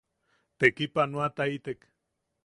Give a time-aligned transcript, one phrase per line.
[0.59, 1.81] Tekipanoataitek.